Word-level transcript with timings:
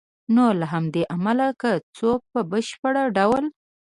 نو 0.35 0.45
له 0.59 0.65
همدې 0.73 1.03
امله 1.15 1.47
که 1.61 1.71
څوک 1.97 2.19
په 2.31 2.39
بشپړ 2.51 2.93
ډول 3.17 3.45